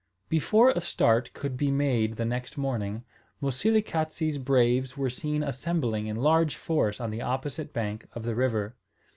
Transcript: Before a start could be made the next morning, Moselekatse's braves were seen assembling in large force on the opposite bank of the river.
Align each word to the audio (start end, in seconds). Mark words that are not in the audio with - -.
Before 0.29 0.71
a 0.71 0.81
start 0.81 1.31
could 1.33 1.55
be 1.55 1.69
made 1.69 2.15
the 2.15 2.25
next 2.25 2.57
morning, 2.57 3.03
Moselekatse's 3.39 4.39
braves 4.39 4.97
were 4.97 5.11
seen 5.11 5.43
assembling 5.43 6.07
in 6.07 6.15
large 6.15 6.55
force 6.55 6.99
on 6.99 7.11
the 7.11 7.21
opposite 7.21 7.71
bank 7.71 8.07
of 8.13 8.23
the 8.23 8.33
river. 8.33 8.75